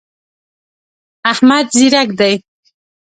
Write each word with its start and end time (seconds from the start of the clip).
احمد 1.31 1.65
ځیرک 1.77 2.09
دی. 2.19 2.33